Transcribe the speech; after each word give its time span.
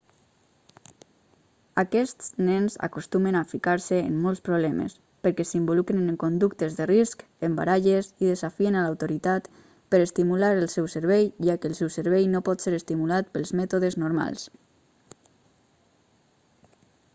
aquests 1.81 2.29
nens 2.45 2.77
acostumen 2.87 3.35
a 3.39 3.43
ficar-se 3.51 3.97
en 4.05 4.13
molts 4.23 4.39
problemes 4.47 4.95
perquè 5.27 5.43
s'involucren 5.49 6.07
en 6.13 6.15
conductes 6.23 6.77
de 6.79 6.87
risc 6.93 7.21
en 7.49 7.57
baralles 7.59 8.09
i 8.25 8.31
desafien 8.31 8.77
a 8.79 8.85
l'autoritat 8.87 9.49
per 9.95 9.99
estimular 10.07 10.49
el 10.65 10.69
seu 10.79 10.87
cervell 10.95 11.29
ja 11.49 11.57
que 11.61 11.71
el 11.73 11.77
seu 11.81 11.91
cervell 11.99 12.27
no 12.37 12.45
pot 12.49 12.65
ser 12.67 12.75
estimulat 12.79 13.33
pels 13.37 13.53
mètodes 13.61 13.99
normals 14.05 14.47